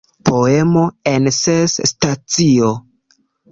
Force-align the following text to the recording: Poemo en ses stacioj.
Poemo 0.27 0.85
en 1.11 1.29
ses 1.41 1.77
stacioj. 1.93 2.75